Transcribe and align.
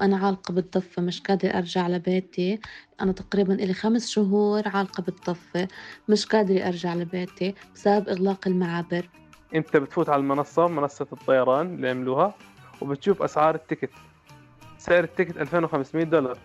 أنا 0.00 0.16
عالقة 0.16 0.52
بالضفة 0.54 1.02
مش 1.02 1.20
قادرة 1.20 1.48
أرجع 1.50 1.88
لبيتي. 1.88 2.60
أنا 3.00 3.12
تقريبا 3.12 3.54
إلي 3.54 3.74
خمس 3.74 4.08
شهور 4.10 4.62
عالقة 4.68 5.02
بالضفة 5.02 5.68
مش 6.08 6.26
قادرة 6.26 6.68
أرجع 6.68 6.94
لبيتي 6.94 7.54
بسبب 7.74 8.08
إغلاق 8.08 8.48
المعابر. 8.48 9.08
أنت 9.54 9.76
بتفوت 9.76 10.08
على 10.08 10.20
المنصة 10.20 10.66
منصة 10.68 11.06
الطيران 11.12 11.74
اللي 11.74 11.90
عملوها 11.90 12.34
وبتشوف 12.80 13.22
أسعار 13.22 13.54
ال 13.54 13.58
ticket. 13.58 13.90
سعر 14.78 15.04
ال 15.04 15.09
ticket 15.09 15.36
2500 15.36 16.04
دولار. 16.04 16.38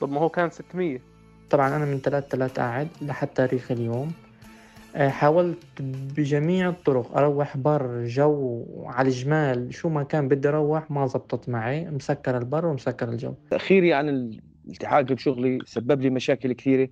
طب 0.00 0.12
ما 0.12 0.20
هو 0.20 0.28
كان 0.28 0.50
600 0.50 1.00
طبعا 1.50 1.76
أنا 1.76 1.84
من 1.84 1.98
ثلاث 1.98 2.28
ثلاث 2.28 2.58
قاعد 2.58 2.88
لحد 3.02 3.28
تاريخ 3.28 3.70
اليوم. 3.70 4.12
حاولت 4.96 5.58
بجميع 6.16 6.68
الطرق 6.68 7.16
أروح 7.16 7.56
بر 7.56 8.04
جو 8.04 8.64
على 8.86 9.08
الجمال 9.08 9.74
شو 9.74 9.88
ما 9.88 10.02
كان 10.02 10.28
بدي 10.28 10.48
أروح 10.48 10.90
ما 10.90 11.06
زبطت 11.06 11.48
معي 11.48 11.90
مسكر 11.90 12.38
البر 12.38 12.66
ومسكر 12.66 13.08
الجو. 13.08 13.34
تأخيري 13.50 13.94
عن 13.94 14.08
الالتحاق 14.08 15.02
بشغلي 15.02 15.58
سبب 15.66 16.00
لي 16.00 16.10
مشاكل 16.10 16.52
كثيرة. 16.52 16.88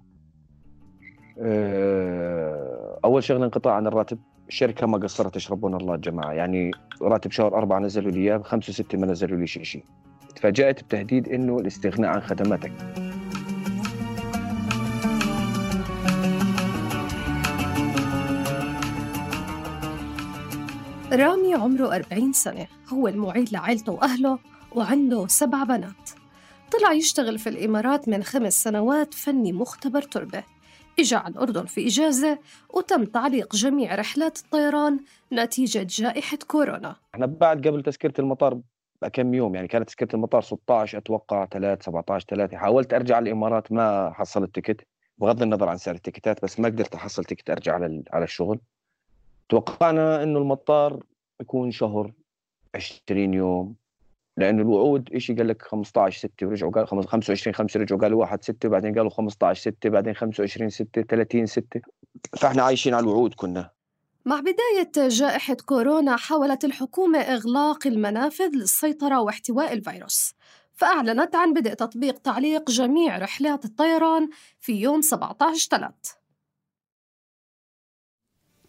آه، 1.40 2.98
أول 3.04 3.24
شغلة 3.24 3.44
انقطاع 3.44 3.74
عن 3.74 3.86
الراتب 3.86 4.18
الشركة 4.48 4.86
ما 4.86 4.98
قصرت 4.98 5.36
يشربون 5.36 5.74
الله 5.74 5.94
الجماعه 5.94 6.32
يعني 6.32 6.70
راتب 7.02 7.30
شهر 7.30 7.54
أربعة 7.54 7.78
نزلوا 7.78 8.10
لي 8.10 8.20
إياه 8.20 8.38
خمسة 8.38 8.70
وستة 8.70 8.98
ما 8.98 9.06
نزلوا 9.06 9.38
لي 9.38 9.46
شيء 9.46 9.62
شيء 9.62 9.84
تفاجأت 10.36 10.84
بتهديد 10.84 11.28
إنه 11.28 11.58
الاستغناء 11.58 12.10
عن 12.10 12.20
خدماتك. 12.20 13.01
رامي 21.12 21.54
عمره 21.54 21.94
40 21.96 22.32
سنة. 22.32 22.66
هو 22.88 23.08
المعيد 23.08 23.52
لعائلته 23.52 23.92
وأهله 23.92 24.38
وعنده 24.72 25.26
سبع 25.26 25.64
بنات. 25.64 26.10
طلع 26.72 26.92
يشتغل 26.92 27.38
في 27.38 27.48
الإمارات 27.48 28.08
من 28.08 28.22
خمس 28.22 28.62
سنوات 28.62 29.14
فني 29.14 29.52
مختبر 29.52 30.02
تربة. 30.02 30.44
إجا 30.98 31.16
على 31.16 31.32
الأردن 31.32 31.66
في 31.66 31.86
إجازة 31.86 32.38
وتم 32.70 33.04
تعليق 33.04 33.54
جميع 33.56 33.94
رحلات 33.94 34.38
الطيران 34.38 35.00
نتيجة 35.32 35.86
جائحة 35.90 36.38
كورونا. 36.46 36.96
إحنا 37.14 37.26
بعد 37.26 37.66
قبل 37.68 37.82
تذكرة 37.82 38.12
المطار 38.18 38.60
بكم 39.02 39.34
يوم؟ 39.34 39.54
يعني 39.54 39.68
كانت 39.68 39.88
تذكرة 39.88 40.16
المطار 40.16 40.42
16 40.42 40.98
أتوقع 40.98 41.46
3 41.46 41.82
17 41.84 42.26
3 42.28 42.56
حاولت 42.56 42.94
أرجع 42.94 43.16
على 43.16 43.22
الإمارات 43.30 43.72
ما 43.72 44.12
حصلت 44.14 44.54
تيكت 44.54 44.86
بغض 45.18 45.42
النظر 45.42 45.68
عن 45.68 45.76
سعر 45.76 45.94
التيكتات 45.94 46.42
بس 46.44 46.60
ما 46.60 46.68
قدرت 46.68 46.94
أرجع 47.50 47.74
على 47.74 47.86
ال- 47.86 48.04
على 48.12 48.24
الشغل. 48.24 48.60
توقعنا 49.52 50.22
إنه 50.22 50.38
المطار 50.38 51.02
يكون 51.40 51.70
شهر 51.70 52.12
20 52.74 53.34
يوم 53.34 53.74
لأنه 54.36 54.62
الوعود 54.62 55.18
شيء 55.18 55.36
قال 55.36 55.48
لك 55.48 55.62
15 55.62 56.18
6 56.18 56.46
ورجعوا 56.46 56.72
قال 56.72 57.08
25 57.08 57.54
5 57.54 57.80
رجعوا 57.80 58.00
قالوا 58.00 58.20
1 58.20 58.44
6 58.44 58.68
بعدين 58.68 58.94
قالوا 58.94 59.10
15 59.10 59.60
6 59.60 59.90
بعدين 59.90 60.14
25 60.14 60.70
6 60.70 61.02
30 61.02 61.46
6 61.46 61.80
فإحنا 62.36 62.62
عايشين 62.62 62.94
على 62.94 63.02
الوعود 63.02 63.34
كنا. 63.34 63.70
مع 64.24 64.40
بداية 64.40 65.08
جائحة 65.08 65.54
كورونا 65.54 66.16
حاولت 66.16 66.64
الحكومة 66.64 67.18
إغلاق 67.18 67.86
المنافذ 67.86 68.50
للسيطرة 68.54 69.20
واحتواء 69.20 69.72
الفيروس 69.72 70.34
فأعلنت 70.74 71.36
عن 71.36 71.52
بدء 71.52 71.74
تطبيق 71.74 72.18
تعليق 72.18 72.70
جميع 72.70 73.18
رحلات 73.18 73.64
الطيران 73.64 74.28
في 74.60 74.72
يوم 74.72 75.00
17 75.00 75.70
تلات. 75.70 76.21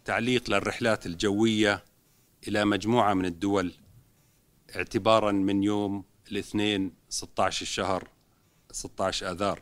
تعليق 0.04 0.50
للرحلات 0.50 1.06
الجوية 1.06 1.84
إلى 2.48 2.64
مجموعة 2.64 3.14
من 3.14 3.24
الدول 3.24 3.72
اعتبارا 4.76 5.32
من 5.32 5.62
يوم 5.62 6.04
الاثنين 6.32 6.92
16 7.08 7.62
الشهر 7.62 8.08
16 8.72 9.30
آذار. 9.30 9.60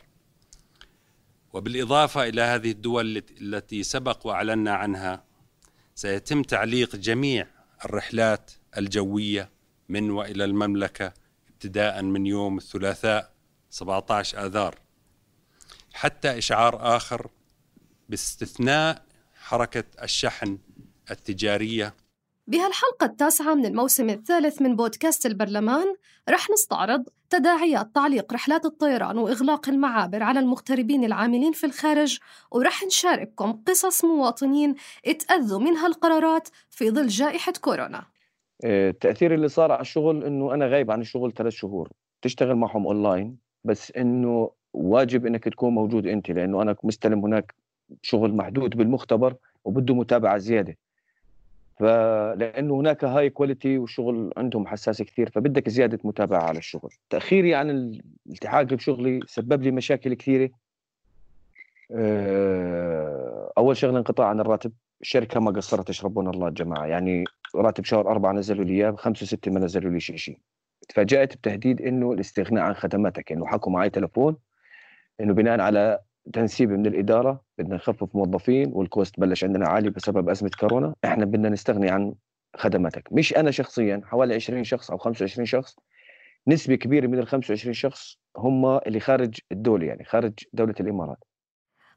وبالإضافة 1.52 2.28
إلى 2.28 2.40
هذه 2.42 2.70
الدول 2.70 3.16
الت- 3.16 3.40
التي 3.40 3.82
سبق 3.82 4.26
وأعلنا 4.26 4.74
عنها 4.74 5.24
سيتم 5.94 6.42
تعليق 6.42 6.96
جميع 6.96 7.46
الرحلات 7.84 8.50
الجوية 8.78 9.50
من 9.88 10.10
وإلى 10.10 10.44
المملكة 10.44 11.12
ابتداء 11.48 12.02
من 12.02 12.26
يوم 12.26 12.58
الثلاثاء 12.58 13.32
17 13.70 14.46
آذار. 14.46 14.78
حتى 15.92 16.38
إشعار 16.38 16.96
آخر 16.96 17.30
باستثناء 18.08 19.04
حركة 19.52 19.84
الشحن 20.02 20.58
التجارية. 21.10 21.94
بهالحلقة 22.46 23.04
التاسعة 23.04 23.54
من 23.54 23.66
الموسم 23.66 24.10
الثالث 24.10 24.62
من 24.62 24.76
بودكاست 24.76 25.26
البرلمان 25.26 25.94
رح 26.28 26.50
نستعرض 26.50 27.04
تداعيات 27.30 27.94
تعليق 27.94 28.32
رحلات 28.32 28.64
الطيران 28.64 29.18
وإغلاق 29.18 29.68
المعابر 29.68 30.22
على 30.22 30.40
المغتربين 30.40 31.04
العاملين 31.04 31.52
في 31.52 31.66
الخارج 31.66 32.18
ورح 32.50 32.84
نشارككم 32.84 33.52
قصص 33.66 34.04
مواطنين 34.04 34.74
اتأذوا 35.06 35.60
من 35.60 35.76
هالقرارات 35.76 36.48
في 36.70 36.90
ظل 36.90 37.06
جائحة 37.06 37.52
كورونا. 37.60 38.04
آه، 38.64 38.90
التاثير 38.90 39.34
اللي 39.34 39.48
صار 39.48 39.72
على 39.72 39.80
الشغل 39.80 40.24
إنه 40.24 40.54
أنا 40.54 40.66
غايب 40.66 40.90
عن 40.90 41.00
الشغل 41.00 41.32
ثلاث 41.32 41.52
شهور. 41.52 41.88
تشتغل 42.22 42.54
معهم 42.54 42.86
اونلاين 42.86 43.36
بس 43.64 43.92
إنه 43.96 44.50
واجب 44.72 45.26
إنك 45.26 45.44
تكون 45.44 45.74
موجود 45.74 46.06
أنت 46.06 46.30
لأنه 46.30 46.62
أنا 46.62 46.76
مستلم 46.82 47.24
هناك 47.24 47.61
شغل 48.02 48.34
محدود 48.34 48.76
بالمختبر 48.76 49.34
وبده 49.64 49.94
متابعة 49.94 50.38
زيادة. 50.38 50.76
فلانه 51.78 52.74
هناك 52.74 53.04
high 53.04 53.30
quality 53.30 53.78
والشغل 53.78 54.32
عندهم 54.36 54.66
حساس 54.66 55.02
كثير 55.02 55.30
فبدك 55.30 55.68
زيادة 55.68 55.98
متابعة 56.04 56.42
على 56.42 56.58
الشغل. 56.58 56.90
تأخيري 57.10 57.54
عن 57.54 57.70
الالتحاق 57.70 58.62
بشغلي 58.62 59.20
سبب 59.26 59.62
لي 59.62 59.70
مشاكل 59.70 60.14
كثيرة. 60.14 60.50
آه، 61.90 63.52
أول 63.58 63.76
شغلة 63.76 63.98
انقطاع 63.98 64.28
عن 64.28 64.40
الراتب. 64.40 64.72
الشركة 65.00 65.40
ما 65.40 65.50
قصرت 65.50 65.90
يشهد 65.90 66.28
الله 66.28 66.48
الجماعه 66.48 66.86
يعني 66.86 67.24
راتب 67.54 67.84
شهر 67.84 68.10
أربعة 68.10 68.32
نزلوا 68.32 68.64
لي 68.64 68.72
إياه 68.72 68.90
خمسة 68.90 69.24
وستة 69.24 69.50
ما 69.50 69.60
نزلوا 69.60 69.92
لي 69.92 70.00
شيء 70.00 70.16
شيء 70.16 70.38
تفاجأت 70.88 71.36
بتهديد 71.36 71.82
إنه 71.82 72.12
الاستغناء 72.12 72.64
عن 72.64 72.74
خدماتك. 72.74 73.32
انه 73.32 73.46
حكوا 73.46 73.72
معي 73.72 73.90
تلفون 73.90 74.36
إنه 75.20 75.34
بناء 75.34 75.60
على 75.60 75.98
تنسيب 76.32 76.70
من 76.70 76.86
الإدارة 76.86 77.44
بدنا 77.58 77.74
نخفف 77.74 78.16
موظفين 78.16 78.70
والكوست 78.72 79.20
بلش 79.20 79.44
عندنا 79.44 79.68
عالي 79.68 79.90
بسبب 79.90 80.28
أزمة 80.28 80.50
كورونا. 80.60 80.94
إحنا 81.04 81.24
بدنا 81.24 81.48
نستغني 81.48 81.90
عن 81.90 82.14
خدماتك. 82.56 83.08
مش 83.12 83.36
أنا 83.36 83.50
شخصيا 83.50 84.00
حوالي 84.04 84.34
20 84.34 84.64
شخص 84.64 84.90
أو 84.90 84.98
25 84.98 85.46
شخص. 85.46 85.76
نسبة 86.48 86.74
كبيرة 86.74 87.06
من 87.06 87.18
ال 87.18 87.26
25 87.26 87.74
شخص 87.74 88.16
هم 88.36 88.66
اللي 88.66 89.00
خارج 89.00 89.38
الدولة 89.52 89.86
يعني 89.86 90.04
خارج 90.04 90.32
دولة 90.52 90.74
الإمارات. 90.80 91.18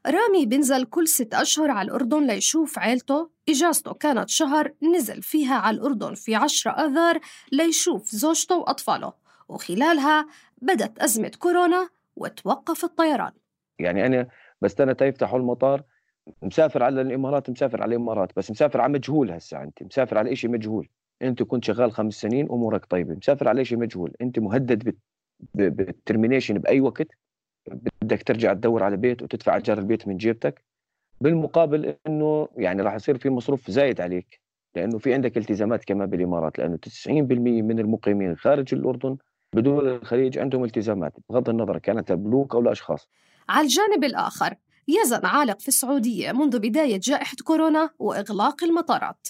رامي 0.06 0.46
بنزل 0.46 0.84
كل 0.84 1.08
ست 1.08 1.34
أشهر 1.34 1.70
على 1.70 1.86
الأردن 1.86 2.26
ليشوف 2.26 2.78
عيلته. 2.78 3.30
إجازته 3.48 3.94
كانت 3.94 4.28
شهر 4.28 4.72
نزل 4.96 5.22
فيها 5.22 5.54
على 5.54 5.76
الأردن 5.76 6.14
في 6.14 6.34
عشرة 6.34 6.70
آذار 6.70 7.20
ليشوف 7.52 8.10
زوجته 8.10 8.58
وأطفاله. 8.58 9.12
وخلالها 9.48 10.26
بدت 10.62 10.98
أزمة 10.98 11.32
كورونا 11.38 11.88
وتوقف 12.16 12.84
الطيران. 12.84 13.32
يعني 13.78 14.06
أنا 14.06 14.28
بستنى 14.60 14.94
تيفتحوا 14.94 15.38
المطار 15.38 15.82
مسافر 16.42 16.82
على 16.82 17.00
الإمارات 17.00 17.50
مسافر 17.50 17.82
على 17.82 17.94
الإمارات 17.94 18.32
بس 18.36 18.50
مسافر 18.50 18.80
على 18.80 18.92
مجهول 18.92 19.30
هسه 19.30 19.62
أنت 19.62 19.82
مسافر 19.82 20.18
على 20.18 20.36
شيء 20.36 20.50
مجهول. 20.50 20.88
أنت 21.22 21.42
كنت 21.42 21.64
شغال 21.64 21.92
خمس 21.92 22.14
سنين 22.14 22.50
امورك 22.50 22.84
طيبة 22.84 23.14
مسافر 23.14 23.48
على 23.48 23.64
شيء 23.64 23.78
مجهول. 23.78 24.14
أنت 24.20 24.38
مهدد 24.38 24.96
بال 25.54 25.69
termination 25.69 26.54
بأي 26.54 26.80
وقت 26.80 27.08
بدك 28.02 28.22
ترجع 28.22 28.52
تدور 28.52 28.82
على 28.82 28.96
بيت 28.96 29.22
وتدفع 29.22 29.56
ايجار 29.56 29.78
البيت 29.78 30.08
من 30.08 30.16
جيبتك. 30.16 30.64
بالمقابل 31.20 31.96
إنه 32.06 32.48
يعني 32.56 32.82
راح 32.82 32.94
يصير 32.94 33.18
في 33.18 33.30
مصروف 33.30 33.70
زايد 33.70 34.00
عليك 34.00 34.40
لأنه 34.74 34.98
في 34.98 35.14
عندك 35.14 35.36
التزامات 35.36 35.84
كمان 35.84 36.10
بالإمارات 36.10 36.58
لأنه 36.58 36.76
90% 36.76 37.08
من 37.62 37.78
المقيمين 37.78 38.36
خارج 38.36 38.74
الأردن 38.74 39.16
بدول 39.52 39.88
الخليج 39.88 40.38
عندهم 40.38 40.64
التزامات 40.64 41.12
بغض 41.30 41.48
النظر 41.48 41.78
كانت 41.78 42.12
بنوك 42.12 42.54
أو 42.54 42.62
لأشخاص. 42.62 43.08
على 43.48 43.64
الجانب 43.64 44.04
الآخر. 44.04 44.54
يزن 44.88 45.26
عالق 45.26 45.60
في 45.60 45.68
السعودية 45.68 46.32
منذ 46.32 46.58
بداية 46.58 47.00
جائحة 47.02 47.36
كورونا 47.44 47.90
وإغلاق 47.98 48.64
المطارات. 48.64 49.28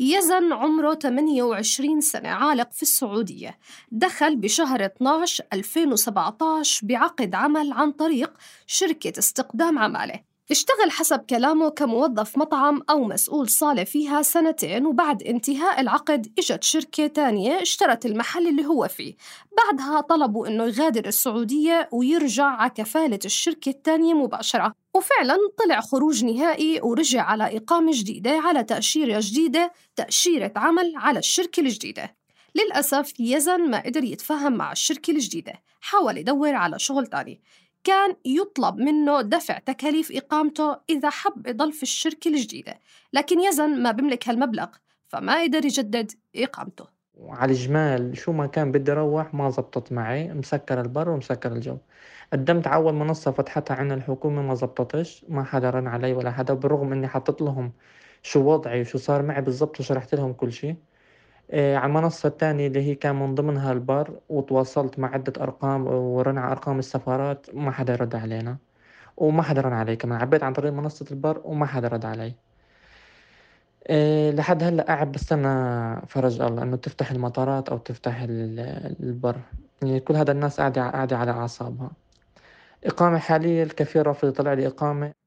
يزن 0.00 0.52
عمره 0.52 0.94
28 0.94 2.00
سنة 2.00 2.28
عالق 2.28 2.72
في 2.72 2.82
السعودية. 2.82 3.58
دخل 3.92 4.36
بشهر 4.36 4.84
12 4.84 5.44
2017 5.52 6.86
بعقد 6.86 7.34
عمل 7.34 7.72
عن 7.72 7.92
طريق 7.92 8.32
شركة 8.66 9.18
استقدام 9.18 9.78
عمالة. 9.78 10.29
اشتغل 10.50 10.90
حسب 10.90 11.18
كلامه 11.18 11.68
كموظف 11.68 12.38
مطعم 12.38 12.82
أو 12.90 13.04
مسؤول 13.04 13.48
صالة 13.48 13.84
فيها 13.84 14.22
سنتين 14.22 14.86
وبعد 14.86 15.22
انتهاء 15.22 15.80
العقد 15.80 16.32
إجت 16.38 16.64
شركة 16.64 17.06
تانية 17.06 17.62
اشترت 17.62 18.06
المحل 18.06 18.48
اللي 18.48 18.66
هو 18.66 18.88
فيه. 18.88 19.14
بعدها 19.56 20.00
طلبوا 20.00 20.46
إنه 20.46 20.64
يغادر 20.64 21.06
السعودية 21.06 21.88
ويرجع 21.92 22.44
على 22.44 22.70
كفالة 22.70 23.18
الشركة 23.24 23.68
التانية 23.68 24.14
مباشرة. 24.14 24.74
وفعلا 24.94 25.36
طلع 25.64 25.80
خروج 25.80 26.24
نهائي 26.24 26.80
ورجع 26.82 27.22
على 27.22 27.56
إقامة 27.56 27.92
جديدة 27.94 28.30
على 28.30 28.64
تأشيرة 28.64 29.20
جديدة 29.22 29.72
تأشيرة 29.96 30.52
عمل 30.56 30.92
على 30.96 31.18
الشركة 31.18 31.60
الجديدة. 31.60 32.16
للأسف 32.54 33.20
يزن 33.20 33.70
ما 33.70 33.82
قدر 33.82 34.04
يتفاهم 34.04 34.52
مع 34.52 34.72
الشركة 34.72 35.10
الجديدة. 35.10 35.52
حاول 35.80 36.16
يدور 36.18 36.54
على 36.54 36.78
شغل 36.78 37.06
تاني. 37.06 37.40
كان 37.84 38.16
يطلب 38.24 38.76
منه 38.76 39.20
دفع 39.20 39.58
تكاليف 39.58 40.12
إقامته 40.12 40.76
إذا 40.90 41.10
حب 41.10 41.46
يضل 41.46 41.72
في 41.72 41.82
الشركة 41.82 42.28
الجديدة 42.28 42.80
لكن 43.12 43.40
يزن 43.40 43.82
ما 43.82 43.90
بيملك 43.92 44.28
هالمبلغ 44.28 44.68
فما 45.08 45.42
قدر 45.42 45.64
يجدد 45.64 46.12
إقامته. 46.36 46.84
وعلى 47.14 47.52
الجمال 47.52 48.16
شو 48.16 48.32
ما 48.32 48.46
كان 48.46 48.72
بدي 48.72 48.92
أروح 48.92 49.34
ما 49.34 49.50
زبطت 49.50 49.92
معي 49.92 50.28
مسكر 50.34 50.80
البر 50.80 51.08
ومسكر 51.08 51.52
الجو. 51.52 51.78
قدمت 52.32 52.66
على 52.66 52.76
أول 52.76 52.94
منصة 52.94 53.30
فتحتها 53.30 53.74
عنا 53.74 53.94
الحكومة 53.94 54.42
ما 54.42 54.54
زبطتش 54.54 55.24
ما 55.28 55.44
حدا 55.44 55.70
رن 55.70 55.86
علي 55.86 56.12
ولا 56.12 56.30
حدا 56.30 56.54
بالرغم 56.54 56.92
إني 56.92 57.08
حطيت 57.08 57.42
لهم 57.42 57.72
شو 58.22 58.40
وضعي 58.40 58.80
وشو 58.80 58.98
صار 58.98 59.22
معي 59.22 59.42
بالضبط 59.42 59.80
وشرحت 59.80 60.14
لهم 60.14 60.32
كل 60.32 60.52
شيء 60.52 60.76
على 61.52 61.86
المنصة 61.86 62.26
الثانية 62.28 62.66
اللي 62.66 62.82
هي 62.82 62.94
كان 62.94 63.16
من 63.16 63.34
ضمنها 63.34 63.72
البر 63.72 64.20
وتواصلت 64.28 64.98
مع 64.98 65.14
عدة 65.14 65.42
أرقام 65.42 65.86
ورن 65.86 66.38
على 66.38 66.52
أرقام 66.52 66.78
السفارات 66.78 67.46
ما 67.54 67.70
حدا 67.70 67.94
رد 67.96 68.14
علينا 68.14 68.58
وما 69.16 69.42
حدا 69.42 69.60
رن 69.60 69.72
علي 69.72 69.96
كمان. 69.96 70.20
عبيت 70.20 70.42
عن 70.42 70.52
طريق 70.52 70.72
منصة 70.72 71.06
البر 71.10 71.40
وما 71.44 71.66
حدا 71.66 71.88
رد 71.88 72.04
علي. 72.04 72.34
أه 73.86 74.30
لحد 74.30 74.62
هلأ 74.62 74.82
قاعد 74.84 75.12
بستنى 75.12 75.48
فرج 76.06 76.40
الله 76.40 76.62
إنه 76.62 76.76
تفتح 76.76 77.10
المطارات 77.10 77.68
أو 77.68 77.78
تفتح 77.78 78.20
البر. 78.20 79.40
يعني 79.82 80.00
كل 80.00 80.16
هذا 80.16 80.32
الناس 80.32 80.60
قاعدة 80.60 80.90
قاعدة 80.90 81.16
على 81.18 81.30
أعصابها. 81.30 81.90
إقامة 82.84 83.18
حالية 83.18 83.62
الكفيل 83.62 84.06
رافض 84.06 84.28
يطلع 84.28 84.52
لي 84.52 84.66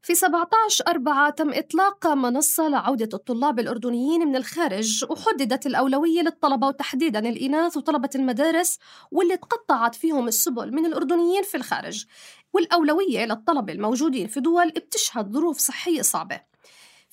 في 0.01 0.15
17 0.15 0.83
أربعة 0.87 1.29
تم 1.29 1.53
إطلاق 1.53 2.07
منصة 2.07 2.67
لعودة 2.67 3.09
الطلاب 3.13 3.59
الأردنيين 3.59 4.27
من 4.27 4.35
الخارج 4.35 5.05
وحددت 5.09 5.65
الأولوية 5.65 6.21
للطلبة 6.21 6.67
وتحديدا 6.67 7.19
الإناث 7.19 7.77
وطلبة 7.77 8.09
المدارس 8.15 8.79
واللي 9.11 9.37
تقطعت 9.37 9.95
فيهم 9.95 10.27
السبل 10.27 10.73
من 10.73 10.85
الأردنيين 10.85 11.43
في 11.43 11.57
الخارج. 11.57 12.05
والأولوية 12.53 13.25
للطلبة 13.25 13.73
الموجودين 13.73 14.27
في 14.27 14.39
دول 14.39 14.69
بتشهد 14.69 15.31
ظروف 15.31 15.57
صحية 15.57 16.01
صعبة. 16.01 16.41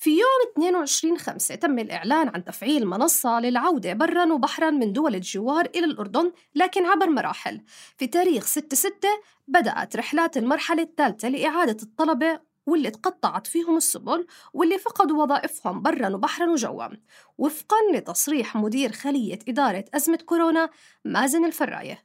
في 0.01 0.09
يوم 0.09 0.51
22 0.57 1.17
خمسة 1.17 1.55
تم 1.55 1.79
الإعلان 1.79 2.27
عن 2.27 2.43
تفعيل 2.43 2.87
منصة 2.87 3.39
للعودة 3.39 3.93
برا 3.93 4.33
وبحرا 4.33 4.69
من 4.69 4.93
دول 4.93 5.15
الجوار 5.15 5.65
إلى 5.75 5.85
الأردن 5.85 6.31
لكن 6.55 6.85
عبر 6.85 7.09
مراحل. 7.09 7.61
في 7.97 8.07
تاريخ 8.07 8.43
6 8.43 8.75
ستة 8.75 9.09
بدأت 9.47 9.95
رحلات 9.95 10.37
المرحلة 10.37 10.83
الثالثة 10.83 11.29
لإعادة 11.29 11.77
الطلبة 11.83 12.39
واللي 12.65 12.89
تقطعت 12.89 13.47
فيهم 13.47 13.77
السبل 13.77 14.27
واللي 14.53 14.77
فقدوا 14.77 15.23
وظائفهم 15.23 15.81
برا 15.81 16.09
وبحرا 16.15 16.51
وجوا. 16.51 16.87
وفقا 17.37 17.77
لتصريح 17.93 18.55
مدير 18.55 18.91
خلية 18.91 19.39
إدارة 19.49 19.85
أزمة 19.95 20.19
كورونا 20.25 20.69
مازن 21.05 21.45
الفراية. 21.45 21.97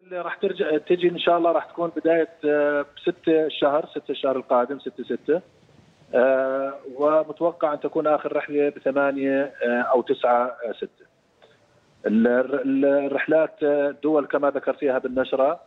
اللي 0.00 0.20
راح 0.20 0.36
ترجع 0.36 0.78
تجي 0.78 1.08
إن 1.08 1.18
شاء 1.18 1.38
الله 1.38 1.52
راح 1.52 1.64
تكون 1.64 1.90
بداية 1.96 2.28
6 2.42 3.46
الشهر 3.46 3.90
6 3.94 4.10
الشهر 4.10 4.36
القادم 4.36 4.78
6 4.78 5.04
6 5.04 5.34
آه، 5.34 5.42
ومتوقع 6.96 7.72
أن 7.72 7.80
تكون 7.80 8.06
آخر 8.06 8.36
رحلة 8.36 8.68
بثمانية 8.68 9.52
آه، 9.64 9.80
أو 9.80 10.02
تسعة 10.02 10.56
آه، 10.66 10.72
ستة. 10.72 11.08
الرحلات 12.06 13.62
الدول 13.62 14.26
كما 14.26 14.50
ذكرتيها 14.50 14.98
بالنشرة 14.98 15.60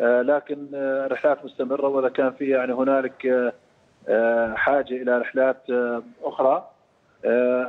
لكن 0.00 0.66
رحلات 1.10 1.44
مستمرة 1.44 1.88
وإذا 1.88 2.08
كان 2.08 2.30
في 2.30 2.50
يعني 2.50 2.72
هنالك 2.72 3.52
حاجة 4.54 5.02
إلى 5.02 5.18
رحلات 5.18 5.62
أخرى 6.22 6.68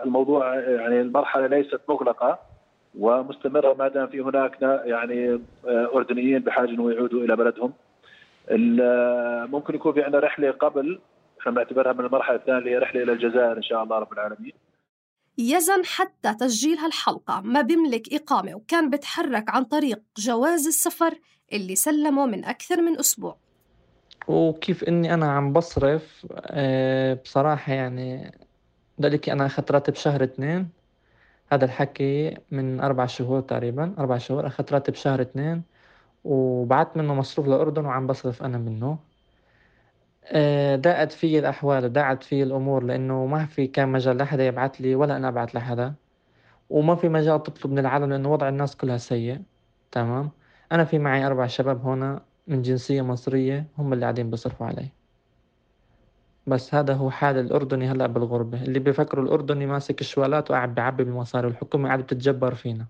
الموضوع 0.06 0.56
يعني 0.60 1.02
المرحلة 1.02 1.48
ليست 1.48 1.82
مغلقة 1.90 2.40
ومستمرة 3.00 3.74
ما 3.74 3.88
دام 3.88 4.08
في 4.08 4.22
هناك 4.22 4.62
يعني 4.62 5.42
أردنيين 5.68 6.40
بحاجة 6.40 6.70
إنه 6.70 6.92
يعودوا 6.92 7.24
إلى 7.24 7.36
بلدهم. 7.36 7.74
ممكن 9.52 9.76
يكون 9.76 9.94
في 9.94 10.04
عندنا 10.04 10.20
رحلة 10.20 10.52
قبل 10.52 11.00
إحنا 11.46 11.56
بنعتبرها 11.56 11.94
من 11.94 12.06
المرحلة 12.06 12.36
الثانية 12.36 12.60
اللي 12.60 12.72
هي 12.72 12.78
رحلة 12.78 13.04
إلى 13.04 13.12
الجزائر 13.12 13.58
إن 13.58 13.64
شاء 13.64 13.84
الله 13.84 14.00
رب 14.00 14.14
العالمين. 14.14 14.54
يزن 15.38 15.86
حتى 15.86 16.34
تسجيل 16.34 16.78
هالحلقة 16.78 17.42
ما 17.42 17.62
بيملك 17.62 18.14
إقامة 18.14 18.56
وكان 18.56 18.90
بتحرك 18.90 19.50
عن 19.50 19.64
طريق 19.64 20.02
جواز 20.18 20.68
السفر 20.68 21.14
اللي 21.54 21.76
سلمه 21.76 22.26
من 22.26 22.46
أكثر 22.46 22.82
من 22.82 23.00
أسبوع. 23.00 23.38
وكيف 24.28 24.84
إني 24.84 25.14
أنا 25.14 25.32
عم 25.32 25.54
بصرف 25.54 26.28
آه، 26.46 27.14
بصراحة 27.14 27.74
يعني 27.74 28.38
ذلك 29.02 29.30
أنا 29.30 29.46
أخذت 29.46 29.72
راتب 29.72 29.96
شهر 29.96 30.24
اثنين. 30.24 30.70
هذا 31.52 31.66
الحكي 31.66 32.38
من 32.52 32.80
أربع 32.80 33.06
شهور 33.06 33.42
تقريبا 33.42 33.96
أربع 34.00 34.18
شهور 34.18 34.48
أخذت 34.48 34.74
راتب 34.74 34.94
شهر 34.94 35.22
اثنين 35.22 35.64
وبعت 36.24 36.98
منه 36.98 37.16
مصروف 37.16 37.48
للأردن 37.48 37.86
وعم 37.86 38.08
بصرف 38.08 38.44
أنا 38.44 38.58
منه. 38.58 38.98
آه، 40.28 40.76
داءت 40.76 41.12
في 41.12 41.40
الأحوال 41.40 41.86
وداعت 41.86 42.24
في 42.24 42.44
الأمور 42.44 42.84
لأنه 42.84 43.26
ما 43.26 43.46
في 43.46 43.68
كان 43.68 43.90
مجال 43.90 44.18
لحدا 44.18 44.46
يبعث 44.46 44.82
لي 44.82 44.96
ولا 44.96 45.18
أنا 45.18 45.28
أبعث 45.28 45.56
لحدا 45.56 45.94
وما 46.70 46.96
في 46.96 47.10
مجال 47.10 47.44
تطلب 47.44 47.72
من 47.72 47.80
العالم 47.80 48.10
لأنه 48.10 48.32
وضع 48.32 48.50
الناس 48.50 48.76
كلها 48.76 48.98
سيء 48.98 49.42
تمام؟ 49.92 50.32
أنا 50.72 50.86
في 50.86 51.00
معي 51.00 51.26
أربع 51.26 51.48
شباب 51.48 51.88
هنا 51.88 52.22
من 52.48 52.62
جنسية 52.62 53.02
مصرية 53.02 53.68
هم 53.78 53.94
اللي 53.94 54.06
قاعدين 54.06 54.30
بيصرفوا 54.30 54.68
علي. 54.68 54.90
بس 56.48 56.76
هذا 56.76 56.94
هو 56.94 57.12
حال 57.12 57.38
الأردني 57.38 57.88
هلأ 57.88 58.08
بالغربة. 58.08 58.64
اللي 58.64 58.80
بيفكروا 58.80 59.26
الأردني 59.26 59.66
ماسك 59.66 60.02
الشوالات 60.02 60.52
وقاعد 60.52 60.76
بعبي 60.76 61.04
بالمصاري 61.04 61.48
والحكومة 61.48 61.88
قاعدة 61.88 62.04
تتجبر 62.04 62.56
فينا. 62.56 62.86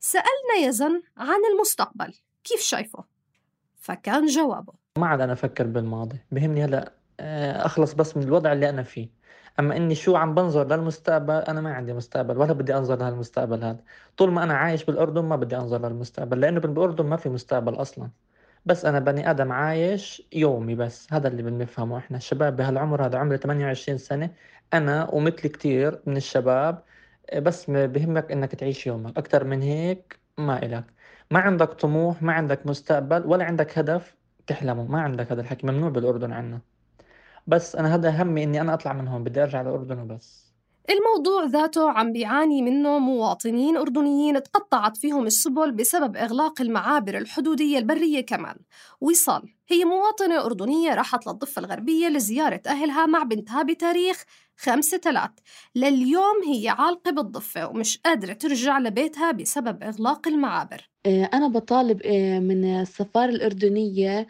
سألنا 0.00 0.68
يزن 0.68 1.02
عن 1.16 1.40
المستقبل. 1.54 2.14
كيف 2.44 2.60
شايفه؟ 2.60 3.04
فكان 3.76 4.26
جوابه. 4.26 4.83
ما 4.98 5.06
عاد 5.06 5.20
أنا 5.20 5.32
أفكر 5.32 5.66
بالماضي 5.66 6.18
بهمني 6.32 6.64
هلأ 6.64 6.92
آه، 7.20 7.66
أخلص 7.66 7.94
بس 7.94 8.16
من 8.16 8.22
الوضع 8.22 8.52
اللي 8.52 8.68
أنا 8.68 8.82
فيه. 8.82 9.08
أما 9.60 9.76
إني 9.76 9.94
شو 9.94 10.16
عم 10.16 10.34
بنظر 10.34 10.66
للمستقبل 10.76 11.34
أنا 11.34 11.60
ما 11.60 11.74
عندي 11.74 11.92
مستقبل 11.92 12.38
ولا 12.38 12.52
بدي 12.52 12.74
أنظر 12.76 12.96
لهالمستقبل 12.98 13.64
هذا. 13.64 13.80
طول 14.16 14.32
ما 14.32 14.42
أنا 14.44 14.54
عايش 14.54 14.84
بالأردن 14.84 15.24
ما 15.24 15.36
بدي 15.36 15.56
أنظر 15.56 15.88
للمستقبل 15.88 16.40
لأنه 16.40 16.60
بالأردن 16.60 17.06
ما 17.06 17.16
في 17.16 17.28
مستقبل 17.28 17.74
أصلا. 17.74 18.10
بس 18.66 18.84
أنا 18.84 18.98
بني 19.00 19.30
آدم 19.30 19.52
عايش 19.52 20.22
يومي 20.32 20.74
بس 20.74 21.12
هذا 21.12 21.28
اللي 21.28 21.42
بنفهمه 21.42 21.98
إحنا. 21.98 22.16
الشباب 22.16 22.56
بهالعمر 22.56 23.06
هذا 23.06 23.18
عمري 23.18 23.38
28 23.38 23.98
سنة 23.98 24.30
أنا 24.74 25.10
ومثلي 25.10 25.48
كثير 25.50 26.02
من 26.06 26.16
الشباب. 26.16 26.82
بس 27.36 27.70
بهمك 27.70 28.32
إنك 28.32 28.54
تعيش 28.54 28.86
يومك. 28.86 29.18
أكثر 29.18 29.44
من 29.44 29.62
هيك 29.62 30.20
ما 30.38 30.62
إلك. 30.62 30.84
ما 31.30 31.40
عندك 31.40 31.68
طموح 31.72 32.22
ما 32.22 32.32
عندك 32.32 32.66
مستقبل 32.66 33.26
ولا 33.26 33.44
عندك 33.44 33.78
هدف 33.78 34.16
تحلموا 34.46 34.88
ما 34.88 35.00
عندك 35.02 35.32
هذا 35.32 35.40
الحكي 35.40 35.66
ممنوع 35.66 35.90
بالأردن 35.90 36.32
عنا. 36.32 36.60
بس 37.46 37.76
أنا 37.76 37.94
هذا 37.94 38.22
همي 38.22 38.44
إني 38.44 38.60
أنا 38.60 38.74
أطلع 38.74 38.92
من 38.92 39.08
هون 39.08 39.24
بدي 39.24 39.42
أرجع 39.42 39.62
للأردن 39.62 39.98
وبس. 39.98 40.43
الموضوع 40.90 41.44
ذاته 41.44 41.90
عم 41.90 42.12
بيعاني 42.12 42.62
منه 42.62 42.98
مواطنين 42.98 43.76
أردنيين 43.76 44.42
تقطعت 44.42 44.96
فيهم 44.96 45.26
السبل 45.26 45.72
بسبب 45.72 46.16
إغلاق 46.16 46.60
المعابر 46.60 47.18
الحدودية 47.18 47.78
البرية 47.78 48.20
كمان. 48.20 48.56
وصال 49.00 49.42
هي 49.68 49.84
مواطنة 49.84 50.44
أردنية 50.44 50.94
راحت 50.94 51.26
للضفة 51.26 51.60
الغربية 51.60 52.08
لزيارة 52.08 52.60
أهلها 52.66 53.06
مع 53.06 53.22
بنتها 53.22 53.62
بتاريخ 53.62 54.24
خمسة 54.56 54.96
تلات. 54.96 55.40
لليوم 55.74 56.42
هي 56.46 56.68
عالقة 56.68 57.10
بالضفة 57.10 57.68
ومش 57.68 57.98
قادرة 58.04 58.32
ترجع 58.32 58.78
لبيتها 58.78 59.30
بسبب 59.32 59.82
إغلاق 59.82 60.28
المعابر. 60.28 60.90
آه، 61.06 61.30
أنا 61.34 61.48
بطالب 61.48 62.02
آه، 62.04 62.38
من 62.38 62.64
السفارة 62.64 63.30
الأردنية 63.30 64.26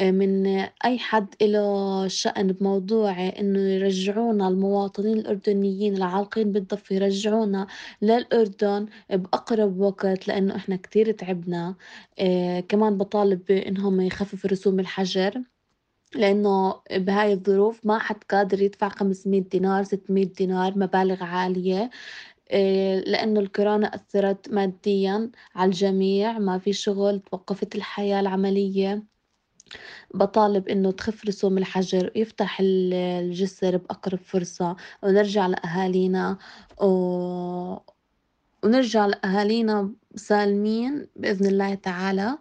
من 0.00 0.46
أي 0.84 0.98
حد 0.98 1.34
له 1.42 2.08
شأن 2.08 2.52
بموضوع 2.52 3.28
إنه 3.28 3.58
يرجعونا 3.60 4.48
المواطنين 4.48 5.18
الأردنيين 5.18 5.96
العالقين 5.96 6.52
بالضفة 6.52 6.94
يرجعونا 6.96 7.66
للأردن 8.02 8.86
بأقرب 9.10 9.78
وقت 9.80 10.28
لأنه 10.28 10.56
إحنا 10.56 10.76
كتير 10.76 11.12
تعبنا. 11.12 11.74
كمان 12.68 12.98
بطالب 12.98 13.50
إنهم 13.50 14.00
يخففوا 14.00 14.50
رسوم 14.50 14.80
الحجر 14.80 15.42
لإنه 16.14 16.82
بهاي 16.92 17.32
الظروف 17.32 17.86
ما 17.86 17.98
حد 17.98 18.24
قادر 18.30 18.62
يدفع 18.62 18.88
500 18.88 19.40
دينار 19.40 19.82
600 19.84 20.24
دينار 20.26 20.78
مبالغ 20.78 21.22
عالية. 21.24 21.90
آه، 22.50 23.00
لإنه 23.00 23.40
الكورونا 23.40 23.94
أثرت 23.94 24.48
ماديا 24.50 25.30
على 25.54 25.68
الجميع 25.68 26.38
ما 26.38 26.58
في 26.58 26.72
شغل 26.72 27.20
توقفت 27.20 27.76
الحياة 27.76 28.20
العملية. 28.20 29.04
بطالب 30.14 30.68
إنه 30.68 30.90
تخف 30.90 31.26
رسوم 31.26 31.58
الحجر 31.58 32.10
ويفتح 32.16 32.58
الجسر 32.60 33.76
بأقرب 33.76 34.18
فرصة. 34.18 34.76
ونرجع 35.02 35.46
لأهالينا 35.46 36.38
و... 36.80 36.86
ونرجع 38.64 39.06
لأهالينا 39.06 39.92
سالمين 40.16 41.06
بإذن 41.16 41.46
الله 41.46 41.74
تعالى. 41.74 42.38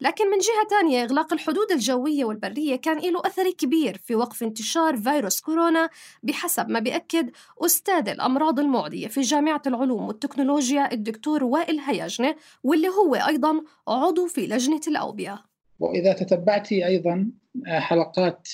لكن 0.00 0.30
من 0.30 0.38
جهة 0.38 0.66
تانية 0.70 1.04
إغلاق 1.04 1.32
الحدود 1.32 1.72
الجوية 1.72 2.24
والبرية 2.24 2.76
كان 2.76 2.98
له 2.98 3.20
أثر 3.24 3.50
كبير 3.50 4.00
في 4.04 4.14
وقف 4.14 4.42
انتشار 4.42 4.96
فيروس 4.96 5.40
كورونا 5.40 5.88
بحسب 6.22 6.68
ما 6.68 6.80
بيأكد 6.80 7.30
أستاذ 7.64 8.08
الأمراض 8.08 8.60
المعدية 8.60 9.08
في 9.08 9.20
جامعة 9.20 9.62
العلوم 9.66 10.02
والتكنولوجيا 10.02 10.92
الدكتور 10.92 11.44
وائل 11.44 11.78
هيجنة 11.78 12.36
واللي 12.64 12.88
هو 12.88 13.14
أيضا 13.14 13.62
عضو 13.88 14.26
في 14.26 14.46
لجنة 14.46 14.80
الأوبئة. 14.88 15.44
وإذا 15.78 16.12
تتبعت 16.12 16.72
أيضا 16.72 17.30
حلقات 17.66 18.48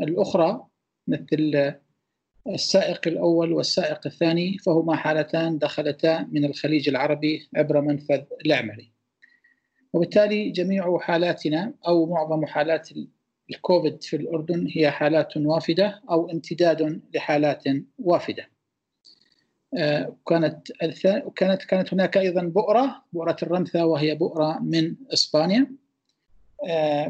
الأخرى 0.00 0.66
مثل 1.08 1.74
السائق 2.46 3.00
الأول 3.06 3.52
والسائق 3.52 4.00
الثاني 4.06 4.58
فهما 4.58 4.96
حالتان 4.96 5.58
دخلتا 5.58 6.28
من 6.32 6.44
الخليج 6.44 6.88
العربي 6.88 7.48
عبر 7.56 7.80
منفذ 7.80 8.22
العمري 8.46 8.92
وبالتالي 9.92 10.50
جميع 10.50 10.98
حالاتنا 10.98 11.74
أو 11.86 12.06
معظم 12.06 12.46
حالات 12.46 12.88
الكوفيد 13.50 14.02
في 14.02 14.16
الأردن 14.16 14.66
هي 14.76 14.90
حالات 14.90 15.36
وافدة 15.36 16.02
أو 16.10 16.30
امتداد 16.30 17.02
لحالات 17.14 17.64
وافدة. 17.98 18.50
آه، 19.78 20.16
كانت 20.26 20.72
كانت 21.36 21.62
كانت 21.62 21.94
هناك 21.94 22.16
أيضا 22.18 22.42
بؤرة 22.42 23.04
بؤرة 23.12 23.36
الرمثا 23.42 23.84
وهي 23.84 24.14
بؤرة 24.14 24.58
من 24.62 24.96
إسبانيا. 25.12 25.60
آه، 25.60 25.89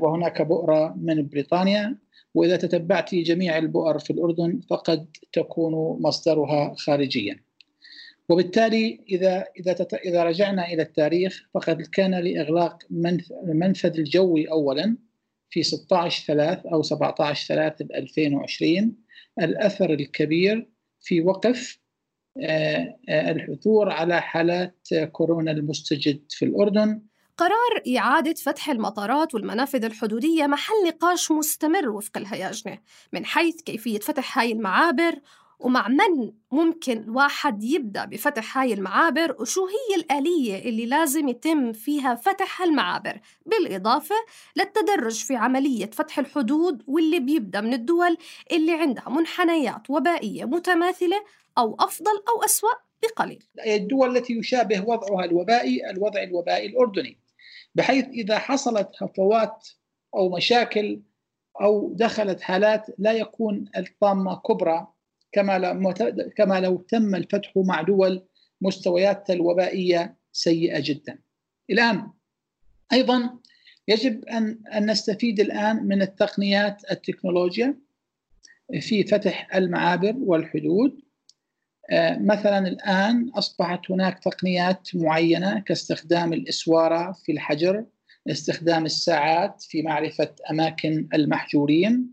وهناك 0.00 0.42
بؤرة 0.42 0.94
من 0.96 1.28
بريطانيا. 1.28 1.98
وإذا 2.34 2.56
تتبعت 2.56 3.14
جميع 3.14 3.58
البؤر 3.58 3.98
في 3.98 4.10
الأردن 4.10 4.60
فقد 4.70 5.06
تكون 5.32 6.02
مصدرها 6.02 6.74
خارجيا. 6.74 7.40
وبالتالي 8.28 9.00
إذا 9.10 9.44
إذا 9.60 9.86
إذا 10.04 10.24
رجعنا 10.24 10.68
إلى 10.68 10.82
التاريخ 10.82 11.48
فقد 11.54 11.82
كان 11.82 12.14
لإغلاق 12.14 12.78
المنفذ 13.48 13.98
الجوي 13.98 14.50
اولا 14.50 14.96
في 15.50 15.62
16 15.62 16.26
3 16.26 16.72
أو 16.72 16.82
17 16.82 17.46
3 17.48 17.86
2020 17.94 18.96
الأثر 19.40 19.90
الكبير 19.90 20.68
في 21.00 21.20
وقف 21.20 21.80
آه، 22.42 22.98
آه، 23.08 23.30
الحثور 23.30 23.90
على 23.90 24.20
حالات 24.20 24.88
كورونا 25.12 25.50
المستجد 25.50 26.20
في 26.28 26.44
الأردن. 26.44 27.02
قرار 27.40 27.96
إعادة 27.98 28.34
فتح 28.34 28.70
المطارات 28.70 29.34
والمنافذ 29.34 29.84
الحدودية 29.84 30.46
محل 30.46 30.74
نقاش 30.86 31.30
مستمر 31.30 31.88
وفق 31.88 32.18
الهياجنة 32.18 32.78
من 33.12 33.24
حيث 33.24 33.62
كيفية 33.62 33.98
فتح 33.98 34.38
هاي 34.38 34.52
المعابر 34.52 35.14
ومع 35.58 35.88
من 35.88 36.32
ممكن 36.52 36.98
الواحد 36.98 37.64
يبدأ 37.64 38.04
بفتح 38.04 38.58
هاي 38.58 38.72
المعابر 38.72 39.36
وشو 39.40 39.66
هي 39.66 39.96
الآلية 39.96 40.68
اللي 40.68 40.86
لازم 40.86 41.28
يتم 41.28 41.72
فيها 41.72 42.14
فتح 42.14 42.62
المعابر 42.62 43.20
بالإضافة 43.46 44.14
للتدرج 44.56 45.24
في 45.24 45.36
عملية 45.36 45.90
فتح 45.90 46.18
الحدود 46.18 46.82
واللي 46.86 47.20
بيبدأ 47.20 47.60
من 47.60 47.74
الدول 47.74 48.16
اللي 48.52 48.72
عندها 48.72 49.08
منحنيات 49.08 49.90
وبائية 49.90 50.44
متماثلة 50.44 51.24
أو 51.58 51.76
أفضل 51.80 52.22
أو 52.28 52.44
أسوأ 52.44 52.72
بقليل. 53.02 53.44
الدول 53.66 54.16
التي 54.16 54.32
يشابه 54.32 54.84
وضعها 54.86 55.24
الوبائي 55.24 55.90
الوضع 55.90 56.22
الوبائي 56.22 56.66
الأردني. 56.66 57.18
بحيث 57.74 58.04
إذا 58.08 58.38
حصلت 58.38 58.88
هفوات 59.02 59.68
أو 60.14 60.36
مشاكل 60.36 61.02
أو 61.60 61.94
دخلت 61.94 62.40
حالات 62.40 62.86
لا 62.98 63.12
يكون 63.12 63.64
الطامة 63.76 64.36
كبرى 64.36 64.86
كما 65.32 65.92
كما 66.36 66.60
لو 66.60 66.76
تم 66.76 67.14
الفتح 67.14 67.52
مع 67.56 67.82
دول 67.82 68.26
مستويات 68.60 69.30
الوبائية 69.30 70.16
سيئة 70.32 70.80
جدا. 70.84 71.18
الآن 71.70 72.10
أيضا 72.92 73.38
يجب 73.88 74.24
ان 74.24 74.62
أن 74.74 74.90
نستفيد 74.90 75.40
الآن 75.40 75.76
من 75.76 76.02
التقنيات 76.02 76.90
التكنولوجيا 76.90 77.78
في 78.80 79.04
فتح 79.04 79.54
المعابر 79.54 80.14
والحدود 80.16 81.00
مثلا 82.20 82.58
الآن 82.58 83.30
أصبحت 83.34 83.90
هناك 83.90 84.18
تقنيات 84.18 84.88
معينة 84.94 85.60
كاستخدام 85.60 86.32
الإسوارة 86.32 87.12
في 87.12 87.32
الحجر 87.32 87.84
استخدام 88.30 88.84
الساعات 88.84 89.62
في 89.62 89.82
معرفة 89.82 90.34
أماكن 90.50 91.08
المحجورين. 91.14 92.12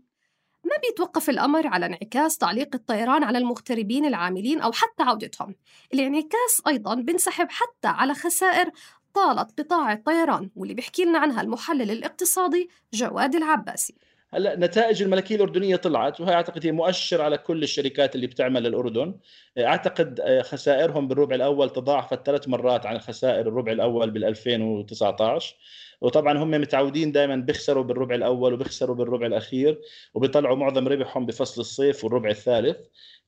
ما 0.64 0.76
بيتوقف 0.88 1.30
الأمر 1.30 1.66
على 1.66 1.86
انعكاس 1.86 2.38
تعليق 2.38 2.68
الطيران 2.74 3.24
على 3.24 3.38
المغتربين 3.38 4.04
العاملين 4.04 4.60
أو 4.60 4.72
حتى 4.72 5.02
عودتهم؟ 5.02 5.54
الانعكاس 5.94 6.62
أيضا 6.66 6.94
بنسحب 6.94 7.46
حتى 7.50 7.88
على 7.88 8.14
خسائر 8.14 8.70
طالت 9.14 9.60
قطاع 9.60 9.92
الطيران 9.92 10.50
واللي 10.56 10.74
بيحكي 10.74 11.04
لنا 11.04 11.18
عنها 11.18 11.40
المحلل 11.40 11.90
الاقتصادي 11.90 12.68
جواد 12.94 13.34
العباسي. 13.34 13.94
هلا 14.34 14.56
نتائج 14.56 15.02
الملكية 15.02 15.36
الأردنية 15.36 15.76
طلعت 15.76 16.20
وهي 16.20 16.34
أعتقد 16.34 16.66
هي 16.66 16.72
مؤشر 16.72 17.22
على 17.22 17.38
كل 17.38 17.62
الشركات 17.62 18.14
اللي 18.14 18.26
بتعمل 18.26 18.62
للاردن 18.62 19.14
أعتقد 19.58 20.40
خسائرهم 20.42 21.08
بالربع 21.08 21.34
الأول 21.34 21.70
تضاعفت 21.70 22.26
ثلاث 22.26 22.48
مرات 22.48 22.86
عن 22.86 22.98
خسائر 22.98 23.48
الربع 23.48 23.72
الأول 23.72 24.10
بال 24.10 24.24
2019 24.24 25.56
وطبعا 26.00 26.38
هم 26.38 26.50
متعودين 26.50 27.12
دائما 27.12 27.36
بيخسروا 27.36 27.84
بالربع 27.84 28.14
الأول 28.14 28.52
وبيخسروا 28.52 28.96
بالربع 28.96 29.26
الأخير 29.26 29.80
وبيطلعوا 30.14 30.56
معظم 30.56 30.88
ربحهم 30.88 31.26
بفصل 31.26 31.60
الصيف 31.60 32.04
والربع 32.04 32.30
الثالث. 32.30 32.76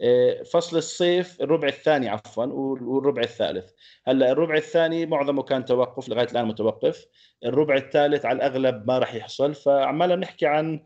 آه، 0.01 0.43
فصل 0.43 0.77
الصيف 0.77 1.41
الربع 1.41 1.69
الثاني 1.69 2.09
عفوا 2.09 2.45
والربع 2.45 3.23
الثالث. 3.23 3.71
هلأ 4.07 4.33
الربع 4.33 4.57
الثاني 4.57 5.07
معظمه 5.07 5.43
كان 5.43 5.65
توقف 5.65 6.09
لغاية 6.09 6.29
الآن 6.33 6.47
متوقف. 6.49 7.07
الربع 7.45 7.77
الثالث 7.77 8.25
على 8.25 8.37
الأغلب 8.37 8.87
ما 8.87 8.99
راح 8.99 9.15
يحصل. 9.15 9.55
فعمالنا 9.55 10.17
نحكي 10.17 10.47
عن 10.47 10.81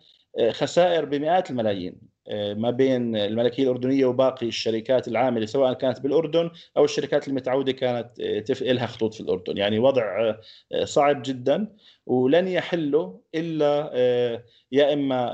خسائر 0.50 1.04
بمئات 1.04 1.50
الملايين 1.50 2.14
آه، 2.28 2.54
ما 2.54 2.70
بين 2.70 3.16
الملكية 3.16 3.62
الأردنية 3.62 4.06
وباقي 4.06 4.46
الشركات 4.46 5.08
العاملة 5.08 5.46
سواء 5.46 5.72
كانت 5.72 6.00
بالأردن 6.00 6.50
أو 6.76 6.84
الشركات 6.84 7.28
المتعودة 7.28 7.72
كانت 7.72 8.20
آه، 8.20 8.72
لها 8.72 8.86
خطوط 8.86 9.14
في 9.14 9.20
الأردن، 9.20 9.56
يعني 9.56 9.78
وضع 9.78 10.34
آه، 10.72 10.84
صعب 10.84 11.22
جدا 11.24 11.76
ولن 12.06 12.48
يحله 12.48 13.20
إلا 13.34 13.90
يا 14.72 14.92
إما 14.92 15.32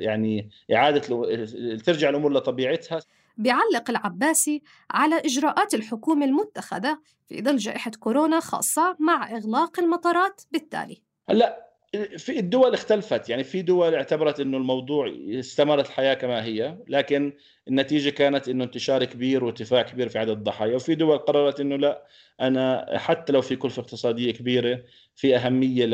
يعني 0.00 0.50
إعادة 0.72 1.00
ترجع 1.76 2.08
الأمور 2.08 2.32
لطبيعتها 2.32 3.00
بيعلق 3.36 3.90
العباسي 3.90 4.62
على 4.90 5.18
إجراءات 5.18 5.74
الحكومة 5.74 6.24
المتخذة 6.24 6.98
في 7.28 7.42
ظل 7.42 7.56
جائحة 7.56 7.90
كورونا 8.00 8.40
خاصة 8.40 8.96
مع 9.00 9.36
إغلاق 9.36 9.80
المطارات 9.80 10.40
بالتالي. 10.52 11.02
هلأ 11.28 11.71
في 12.18 12.38
الدول 12.38 12.74
اختلفت 12.74 13.28
يعني 13.28 13.44
في 13.44 13.62
دول 13.62 13.94
اعتبرت 13.94 14.40
إنه 14.40 14.56
الموضوع 14.56 15.12
استمرت 15.30 15.86
الحياة 15.86 16.14
كما 16.14 16.44
هي 16.44 16.78
لكن 16.88 17.32
النتيجة 17.68 18.10
كانت 18.10 18.48
إنه 18.48 18.64
انتشار 18.64 19.04
كبير 19.04 19.44
وارتفاع 19.44 19.82
كبير 19.82 20.08
في 20.08 20.18
عدد 20.18 20.30
الضحايا 20.30 20.76
وفي 20.76 20.94
دول 20.94 21.18
قررت 21.18 21.60
إنه 21.60 21.76
لا 21.76 22.06
أنا 22.40 22.86
حتى 22.98 23.32
لو 23.32 23.40
في 23.42 23.56
كلفة 23.56 23.82
اقتصادية 23.82 24.32
كبيرة 24.32 24.82
في 25.14 25.36
أهمية 25.36 25.86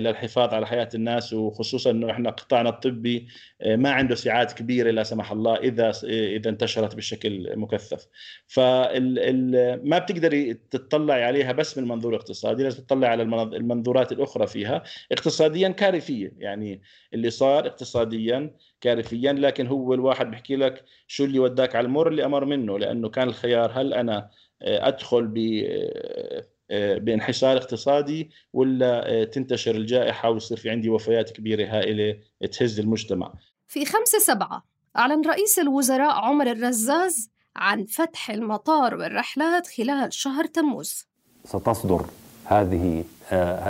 للحفاظ 0.00 0.54
على 0.54 0.66
حياة 0.66 0.88
الناس 0.94 1.32
وخصوصا 1.32 1.90
إنه 1.90 2.10
إحنا 2.10 2.30
قطاعنا 2.30 2.68
الطبي 2.68 3.28
آه، 3.60 3.76
ما 3.76 3.90
عنده 3.90 4.14
سعات 4.14 4.52
كبيرة 4.52 4.90
لا 4.90 5.02
سمح 5.02 5.32
الله 5.32 5.56
إذا 5.56 5.92
إذا 6.04 6.50
انتشرت 6.50 6.94
بشكل 6.94 7.56
مكثف. 7.56 8.06
فما 8.46 9.98
بتقدري 9.98 10.54
تطلعي 10.54 11.24
عليها 11.24 11.52
بس 11.52 11.78
من 11.78 11.88
منظور 11.88 12.16
اقتصادي 12.16 12.62
لازم 12.62 12.84
تطلعي 12.84 13.10
على 13.10 13.22
المنظورات 13.22 14.12
الأخرى 14.12 14.46
فيها 14.46 14.82
اقتصاديا 15.12 15.68
كارثية. 15.68 16.32
يعني 16.38 16.82
اللي 17.14 17.30
صار 17.30 17.66
اقتصاديا 17.66 18.50
كارثيا 18.80 19.32
لكن 19.32 19.66
هو 19.66 19.94
الواحد 19.94 20.30
بيحكي 20.30 20.56
لك 20.56 20.84
شو 21.06 21.24
اللي 21.24 21.38
وداك 21.38 21.76
على 21.76 21.86
المر 21.86 22.08
اللي 22.08 22.24
أمر 22.24 22.44
منه 22.44 22.78
لأنه 22.78 23.08
كان 23.08 23.28
الخيار 23.28 23.70
هل 23.74 23.94
أنا 23.94 24.30
آه، 24.62 24.88
أدخل 24.88 25.26
ب 25.26 25.38
آه، 25.38 26.44
آه، 26.70 26.98
بانحسار 26.98 27.56
اقتصادي 27.56 28.30
ولا 28.52 29.24
تنتشر 29.24 29.74
الجائحة 29.74 30.30
ويصير 30.30 30.56
في 30.56 30.70
عندي 30.70 30.90
وفيات 30.90 31.30
كبيرة 31.30 31.66
هائلة 31.66 32.18
تهز 32.52 32.80
المجتمع. 32.80 33.32
في 33.68 33.84
5 33.84 34.18
7 34.18 34.64
أعلن 34.96 35.22
رئيس 35.26 35.58
الوزراء 35.58 36.10
عمر 36.10 36.50
الرزاز 36.50 37.30
عن 37.56 37.84
فتح 37.84 38.30
المطار 38.30 38.94
والرحلات 38.94 39.66
خلال 39.66 40.12
شهر 40.12 40.44
تموز. 40.44 41.06
ستصدر 41.44 42.06
هذه 42.44 43.04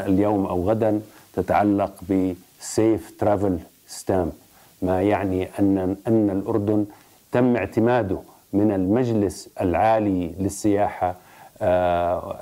اليوم 0.07 0.47
أو 0.47 0.71
غدا 0.71 1.03
تتعلق 1.33 1.95
بسيف 2.05 3.11
ترافل 3.19 3.59
ستامب 3.87 4.33
ما 4.83 5.03
يعني 5.03 5.49
أن 5.59 5.97
أن 6.07 6.31
الأردن 6.31 6.87
تم 7.33 7.57
اعتماده 7.57 8.19
من 8.53 8.73
المجلس 8.73 9.51
العالي 9.61 10.35
للسياحة 10.39 11.15
آه، 11.63 12.39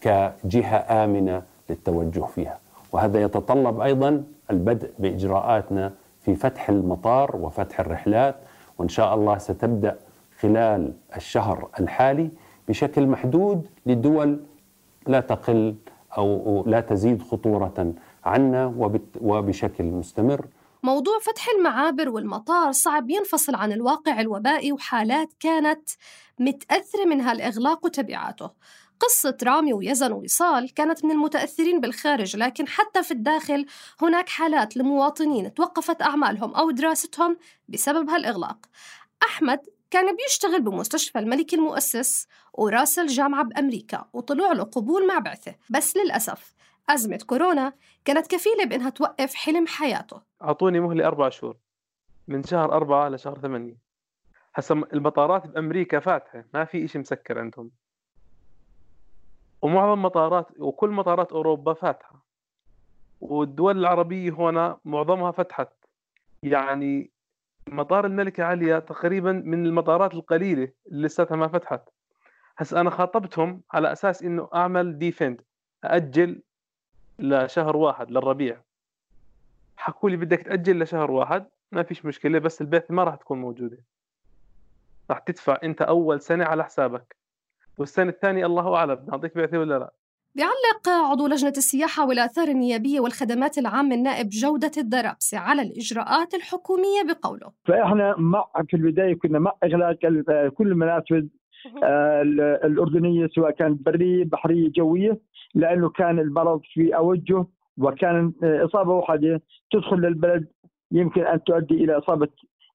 كجهة 0.00 1.04
آمنة 1.04 1.42
للتوجه 1.70 2.24
فيها. 2.24 2.58
وهذا 2.92 3.22
يتطلب 3.22 3.80
أيضا 3.80 4.24
البدء 4.50 4.90
بإجراءاتنا 4.98 5.92
في 6.20 6.34
فتح 6.34 6.68
المطار 6.68 7.36
وفتح 7.36 7.80
الرحلات 7.80 8.34
وإن 8.78 8.88
شاء 8.88 9.14
الله 9.14 9.38
ستبدأ 9.38 9.96
خلال 10.40 10.92
الشهر 11.16 11.68
الحالي 11.80 12.30
بشكل 12.68 13.06
محدود 13.06 13.66
لدول 13.86 14.40
لا 15.06 15.20
تقل 15.20 15.74
أو 16.18 16.64
لا 16.66 16.80
تزيد 16.80 17.22
خطورة 17.22 17.92
عنا 18.24 18.74
وبشكل 19.20 19.84
مستمر. 19.84 20.46
موضوع 20.84 21.18
فتح 21.18 21.48
المعابر 21.48 22.08
والمطار 22.08 22.72
صعب 22.72 23.10
ينفصل 23.10 23.54
عن 23.54 23.72
الواقع 23.72 24.20
الوبائي 24.20 24.72
وحالات 24.72 25.32
كانت 25.40 25.90
متأثرة 26.38 27.04
منها 27.04 27.32
الإغلاق 27.32 27.84
وتبعاته. 27.84 28.50
قصة 29.00 29.36
رامي 29.42 29.72
ويزن 29.72 30.12
ووصال 30.12 30.74
كانت 30.74 31.04
من 31.04 31.10
المتأثرين 31.10 31.80
بالخارج 31.80 32.36
لكن 32.36 32.68
حتى 32.68 33.02
في 33.02 33.10
الداخل 33.10 33.66
هناك 34.00 34.28
حالات 34.28 34.76
لمواطنين 34.76 35.54
توقفت 35.54 36.02
أعمالهم 36.02 36.54
أو 36.54 36.70
دراستهم 36.70 37.36
بسبب 37.68 38.10
هالإغلاق. 38.10 38.58
أحمد 39.22 39.60
كان 39.90 40.16
بيشتغل 40.16 40.60
بمستشفى 40.60 41.18
الملك 41.18 41.54
المؤسس 41.54 42.26
وراسل 42.52 43.06
جامعة 43.06 43.44
بأمريكا 43.44 44.04
وطلع 44.12 44.52
له 44.52 44.62
قبول 44.62 45.06
مع 45.06 45.18
بعثة. 45.18 45.54
بس 45.70 45.96
للأسف 45.96 46.54
أزمة 46.88 47.16
كورونا 47.16 47.72
كانت 48.04 48.26
كفيلة 48.26 48.64
بإنها 48.64 48.90
توقف 48.90 49.34
حلم 49.34 49.66
حياته. 49.66 50.31
أعطوني 50.42 50.80
مهلة 50.80 51.06
أربع 51.06 51.28
شهور. 51.28 51.56
من 52.28 52.42
شهر 52.42 52.72
أربعة 52.72 53.08
لشهر 53.08 53.38
ثمانية. 53.38 53.76
هسا 54.54 54.74
المطارات 54.74 55.46
بأمريكا 55.46 56.00
فاتحة. 56.00 56.44
ما 56.54 56.64
في 56.64 56.84
إشي 56.84 56.98
مسكر 56.98 57.38
عندهم. 57.38 57.70
ومعظم 59.62 60.02
مطارات 60.02 60.46
وكل 60.58 60.90
مطارات 60.90 61.32
أوروبا 61.32 61.74
فاتحة. 61.74 62.24
والدول 63.20 63.78
العربية 63.78 64.30
هنا 64.30 64.78
معظمها 64.84 65.30
فتحت. 65.30 65.72
يعني 66.42 67.10
مطار 67.68 68.06
الملكة 68.06 68.44
عليا 68.44 68.78
تقريبا 68.78 69.32
من 69.32 69.66
المطارات 69.66 70.14
القليلة 70.14 70.72
اللي 70.86 71.06
لساتها 71.06 71.36
ما 71.36 71.48
فتحت. 71.48 71.88
هسا 72.58 72.80
أنا 72.80 72.90
خاطبتهم 72.90 73.62
على 73.72 73.92
أساس 73.92 74.22
إنه 74.22 74.48
أعمل 74.54 74.98
ديفند 74.98 75.42
أجل 75.84 76.42
لشهر 77.18 77.76
واحد 77.76 78.10
للربيع. 78.10 78.62
حكوا 79.82 80.10
لي 80.10 80.16
بدك 80.16 80.42
تأجل 80.42 80.82
لشهر 80.82 81.10
واحد 81.10 81.44
ما 81.72 81.82
فيش 81.82 82.04
مشكلة 82.04 82.38
بس 82.38 82.60
البعثة 82.60 82.94
ما 82.94 83.04
راح 83.04 83.14
تكون 83.14 83.40
موجودة. 83.40 83.78
راح 85.10 85.18
تدفع 85.18 85.58
أنت 85.64 85.82
أول 85.82 86.20
سنة 86.20 86.44
على 86.44 86.64
حسابك. 86.64 87.16
والسنة 87.78 88.10
الثانية 88.10 88.46
الله 88.46 88.76
أعلم 88.76 89.04
نعطيك 89.08 89.36
بعثة 89.36 89.58
ولا 89.58 89.78
لا؟ 89.78 89.92
بيعلق 90.34 90.88
عضو 90.88 91.26
لجنة 91.26 91.52
السياحة 91.56 92.06
والآثار 92.06 92.48
النيابية 92.48 93.00
والخدمات 93.00 93.58
العامة 93.58 93.94
النائب 93.94 94.28
جودة 94.28 94.70
الدرابسي 94.76 95.36
على 95.36 95.62
الإجراءات 95.62 96.34
الحكومية 96.34 97.02
بقوله. 97.08 97.52
فإحنا 97.64 98.14
مع 98.18 98.44
في 98.68 98.76
البداية 98.76 99.14
كنا 99.14 99.38
مع 99.38 99.52
إغلاق 99.64 99.98
كل 100.54 100.66
المنافذ 100.66 101.26
آه، 101.84 102.22
الأردنية 102.64 103.28
سواء 103.34 103.50
كانت 103.50 103.86
برية 103.86 104.24
بحرية 104.24 104.70
جوية 104.76 105.20
لأنه 105.54 105.88
كان 105.88 106.18
المرض 106.18 106.60
في 106.74 106.96
أوجه 106.96 107.46
وكان 107.78 108.32
آه، 108.44 108.64
إصابة 108.64 108.92
واحدة 108.92 109.40
تدخل 109.70 109.96
للبلد 109.96 110.46
يمكن 110.92 111.26
أن 111.26 111.44
تؤدي 111.44 111.84
إلى 111.84 111.98
إصابة 111.98 112.28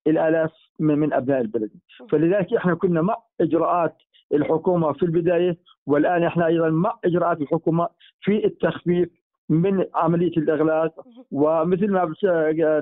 الآلاف 0.06 0.52
من 0.80 1.12
أبناء 1.12 1.40
البلد. 1.40 1.70
فلذلك 2.10 2.54
إحنا 2.54 2.74
كنا 2.74 3.02
مع 3.02 3.16
إجراءات 3.40 3.96
الحكومة 4.34 4.92
في 4.92 5.02
البداية 5.02 5.56
والآن 5.86 6.22
إحنا 6.22 6.46
أيضا 6.46 6.68
مع 6.70 6.98
إجراءات 7.04 7.40
الحكومة 7.40 7.88
في 8.20 8.44
التخفيف 8.44 9.08
من 9.48 9.84
عملية 9.94 10.36
الإغلاق. 10.36 11.06
ومثل 11.30 11.90
ما 11.90 12.14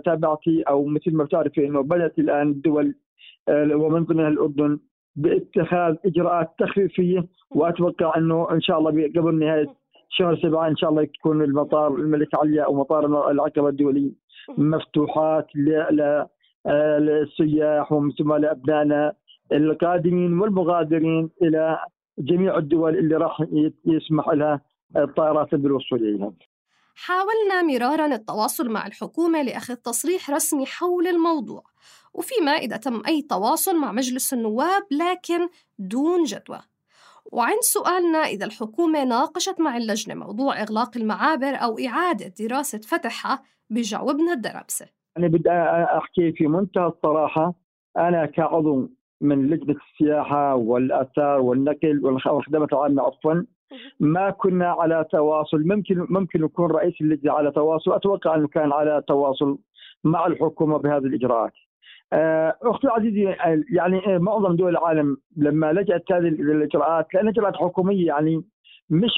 تابعتي 0.04 0.62
أو 0.62 0.84
مثل 0.84 1.14
ما 1.14 1.24
بتعرفي 1.24 1.66
أنه 1.66 1.82
بدأت 1.82 2.18
الآن 2.18 2.48
الدول 2.48 2.94
آه، 3.48 3.76
ومن 3.76 4.04
ضمنها 4.04 4.28
الأردن 4.28 4.78
باتخاذ 5.16 5.96
إجراءات 6.06 6.54
تخفيفية. 6.58 7.26
وأتوقع 7.50 8.16
أنه 8.16 8.50
إن 8.50 8.60
شاء 8.60 8.78
الله 8.78 8.90
قبل 9.16 9.38
نهاية 9.38 9.66
شهر 10.08 10.36
سبعة 10.42 10.68
إن 10.68 10.76
شاء 10.76 10.90
الله 10.90 11.04
تكون 11.04 11.42
المطار 11.42 11.94
الملك 11.94 12.28
عليا 12.34 12.64
أو 12.64 12.74
مطار 12.74 13.30
العقبة 13.30 13.68
الدولي. 13.68 14.12
مفتوحات 14.58 15.46
للسياح 16.98 17.92
ومن 17.92 18.12
ثم 18.12 18.34
لأبنائنا 18.34 19.12
القادمين 19.52 20.38
والمغادرين 20.38 21.30
إلى 21.42 21.78
جميع 22.18 22.58
الدول 22.58 22.98
اللي 22.98 23.16
راح 23.16 23.44
يسمح 23.84 24.28
لها 24.28 24.60
الطائرات 24.96 25.54
بالوصول 25.54 25.98
إليها 25.98 26.32
حاولنا 26.94 27.62
مرارا 27.62 28.06
التواصل 28.06 28.68
مع 28.68 28.86
الحكومة 28.86 29.42
لأخذ 29.42 29.74
تصريح 29.74 30.30
رسمي 30.30 30.66
حول 30.66 31.06
الموضوع 31.06 31.62
وفيما 32.14 32.50
إذا 32.50 32.76
تم 32.76 33.02
أي 33.06 33.22
تواصل 33.22 33.76
مع 33.76 33.92
مجلس 33.92 34.32
النواب 34.32 34.82
لكن 34.90 35.48
دون 35.78 36.24
جدوى. 36.24 36.60
وعند 37.32 37.60
سؤالنا 37.60 38.18
إذا 38.18 38.46
الحكومة 38.46 39.04
ناقشت 39.04 39.60
مع 39.60 39.76
اللجنة 39.76 40.14
موضوع 40.14 40.62
إغلاق 40.62 40.96
المعابر 40.96 41.54
أو 41.62 41.78
إعادة 41.78 42.32
دراسة 42.40 42.78
فتحها 42.78 43.42
بجاوبنا 43.70 44.32
الدرابسة 44.32 44.86
أنا 45.18 45.28
بدي 45.28 45.50
أحكي 45.50 46.32
في 46.32 46.46
منتهى 46.46 46.86
الصراحة. 46.86 47.54
أنا 47.96 48.26
كعضو 48.26 48.88
من 49.20 49.50
لجنة 49.50 49.76
السياحة 49.92 50.54
والآثار 50.54 51.40
والنقل 51.40 52.00
والخدمات 52.04 52.72
العامة 52.72 53.02
عفوا. 53.02 53.42
ما 54.00 54.30
كنا 54.30 54.68
على 54.68 55.04
تواصل. 55.10 55.62
ممكن 55.66 56.06
ممكن 56.10 56.44
يكون 56.44 56.70
رئيس 56.70 56.94
اللجنة 57.00 57.32
على 57.32 57.50
تواصل. 57.50 57.92
أتوقع 57.92 58.34
أنه 58.34 58.48
كان 58.48 58.72
على 58.72 59.02
تواصل 59.08 59.58
مع 60.04 60.26
الحكومة 60.26 60.78
بهذه 60.78 61.04
الإجراءات. 61.04 61.52
أختي 62.12 62.86
العزيزة 62.86 63.36
يعني 63.70 64.14
آه، 64.14 64.18
معظم 64.18 64.56
دول 64.56 64.70
العالم 64.70 65.16
لما 65.36 65.72
لجأت 65.72 66.12
هذه 66.12 66.28
الإجراءات 66.28 67.14
لأن 67.14 67.28
إجراءات 67.28 67.56
حكومية 67.56 68.06
يعني 68.06 68.44
مش 68.90 69.10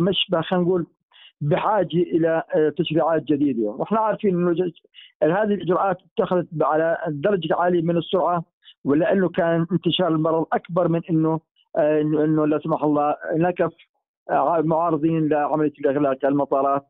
مش 0.00 0.16
خلينا 0.48 0.64
نقول 0.64 0.86
بحاجة 1.40 1.96
إلى 1.96 2.42
آه، 2.54 2.72
تشريعات 2.78 3.22
جديدة، 3.22 3.62
وإحنا 3.62 4.00
عارفين 4.00 4.34
إنه 4.34 4.72
هذه 5.22 5.54
الإجراءات 5.54 5.98
اتخذت 6.18 6.48
على 6.62 6.96
درجة 7.08 7.54
عالية 7.54 7.82
من 7.82 7.96
السرعة 7.96 8.44
ولأنه 8.84 9.28
كان 9.28 9.66
انتشار 9.72 10.08
المرض 10.08 10.46
أكبر 10.52 10.88
من 10.88 11.00
إنه 11.10 11.40
إنه 11.78 12.46
لا 12.46 12.58
سمح 12.58 12.82
الله 12.82 13.16
نكف 13.34 13.72
معارضين 14.64 15.28
لعملية 15.28 15.72
الإغلاق 15.80 16.24
المطارات. 16.24 16.86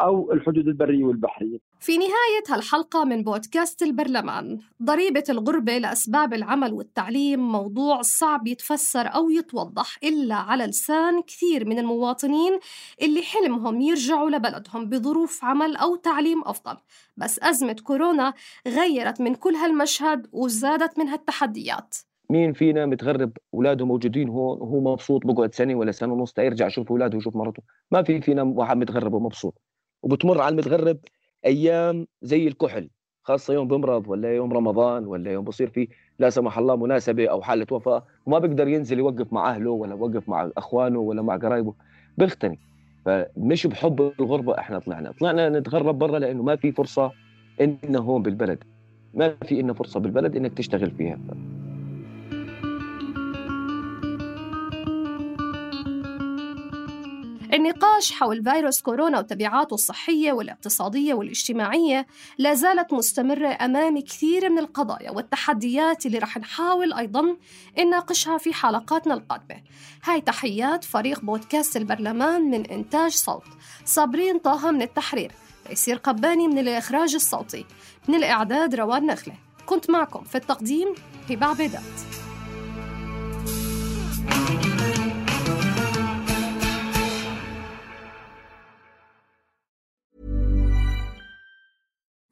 أو 0.00 0.32
الحدود 0.32 0.68
البرية 0.68 1.04
والبحرية. 1.04 1.58
في 1.80 1.98
نهاية 1.98 2.44
هالحلقة 2.48 3.04
من 3.04 3.22
بودكاست 3.22 3.82
البرلمان 3.82 4.58
ضريبة 4.82 5.24
الغربة 5.28 5.78
لأسباب 5.78 6.34
العمل 6.34 6.72
والتعليم 6.72 7.52
موضوع 7.52 8.02
صعب 8.02 8.46
يتفسر 8.46 9.06
أو 9.06 9.30
يتوضح 9.30 9.98
إلا 10.04 10.34
على 10.34 10.64
لسان 10.64 11.22
كثير 11.22 11.68
من 11.68 11.78
المواطنين 11.78 12.58
اللي 13.02 13.22
حلمهم 13.22 13.80
يرجعوا 13.80 14.30
لبلدهم 14.30 14.88
بظروف 14.88 15.44
عمل 15.44 15.76
أو 15.76 15.96
تعليم 15.96 16.42
أفضل. 16.44 16.76
بس 17.16 17.40
أزمة 17.42 17.76
كورونا 17.84 18.34
غيرت 18.68 19.20
من 19.20 19.34
كل 19.34 19.54
هالمشهد 19.54 20.26
وزادت 20.32 20.98
من 20.98 21.08
هالتحديات. 21.08 21.94
مين 22.30 22.52
فينا 22.52 22.86
متغرب 22.86 23.32
أولاده 23.54 23.86
موجودين 23.86 24.28
هون 24.28 24.58
وهو 24.60 24.92
مبسوط 24.92 25.26
بقعد 25.26 25.54
سنة 25.54 25.74
ولا 25.74 25.92
سنة 25.92 26.12
ونص 26.12 26.38
يرجع 26.38 26.66
يشوف 26.66 26.90
أولاده 26.90 27.16
ويشوف 27.16 27.36
مرته. 27.36 27.62
ما 27.90 28.02
في 28.02 28.20
فينا 28.20 28.42
واحد 28.42 28.76
متغرب 28.76 29.14
ومبسوط. 29.14 29.58
وبتمر 30.06 30.40
على 30.40 30.52
المتغرب 30.52 30.98
أيام 31.46 32.06
زي 32.22 32.48
الكحل 32.48 32.88
خاصة 33.22 33.54
يوم 33.54 33.68
بمرض 33.68 34.08
ولا 34.08 34.36
يوم 34.36 34.52
رمضان 34.52 35.06
ولا 35.06 35.32
يوم 35.32 35.44
بصير 35.44 35.68
في 35.70 35.88
لا 36.18 36.30
سمح 36.30 36.58
الله 36.58 36.76
مناسبة 36.76 37.26
أو 37.26 37.42
حالة 37.42 37.66
وفاة 37.70 38.04
وما 38.26 38.38
بيقدر 38.38 38.68
ينزل 38.68 38.98
يوقف 38.98 39.32
مع 39.32 39.50
أهله 39.50 39.70
ولا 39.70 39.90
يوقف 39.94 40.28
مع 40.28 40.50
أخوانه 40.56 40.98
ولا 40.98 41.22
مع 41.22 41.36
قرايبه 41.36 41.74
بيغتني 42.18 42.58
فمش 43.04 43.66
بحب 43.66 44.12
الغربة 44.20 44.58
إحنا 44.58 44.78
طلعنا 44.78 45.12
طلعنا 45.20 45.48
نتغرب 45.48 45.98
برا 45.98 46.18
لأنه 46.18 46.42
ما 46.42 46.56
في 46.56 46.72
فرصة 46.72 47.12
إنه 47.60 47.98
هون 48.00 48.22
بالبلد 48.22 48.64
ما 49.14 49.36
في 49.42 49.60
إنه 49.60 49.72
فرصة 49.72 50.00
بالبلد 50.00 50.36
إنك 50.36 50.54
تشتغل 50.54 50.90
فيها. 50.90 51.18
النقاش 57.56 58.12
حول 58.12 58.44
فيروس 58.44 58.80
كورونا 58.80 59.18
وتبعاته 59.18 59.74
الصحية 59.74 60.32
والاقتصادية 60.32 61.14
والاجتماعية 61.14 62.06
لا 62.38 62.54
زالت 62.54 62.92
مستمرة 62.92 63.48
أمام 63.48 64.00
كثير 64.00 64.50
من 64.50 64.58
القضايا 64.58 65.10
والتحديات 65.10 66.06
اللي 66.06 66.18
رح 66.18 66.38
نحاول 66.38 66.92
أيضا 66.92 67.36
نناقشها 67.78 68.38
في 68.38 68.52
حلقاتنا 68.52 69.14
القادمة. 69.14 69.62
هاي 70.04 70.20
تحيات 70.20 70.84
فريق 70.84 71.20
بودكاست 71.20 71.76
البرلمان 71.76 72.42
من 72.42 72.66
إنتاج 72.66 73.12
صوت 73.12 73.44
صابرين 73.84 74.38
طه 74.38 74.70
من 74.70 74.82
التحرير 74.82 75.32
تيسير 75.68 75.96
قباني 75.96 76.48
من 76.48 76.58
الإخراج 76.58 77.14
الصوتي 77.14 77.64
من 78.08 78.14
الإعداد 78.14 78.74
روان 78.74 79.06
نخلة. 79.06 79.34
كنت 79.66 79.90
معكم 79.90 80.24
في 80.24 80.34
التقديم 80.34 80.94
هبة 81.30 81.46
عبيدات. 81.46 82.25